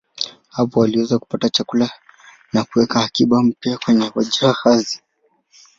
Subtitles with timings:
[0.49, 1.89] Hapa waliweza kupata chakula
[2.53, 5.01] na kuweka akiba mpya kwenye jahazi.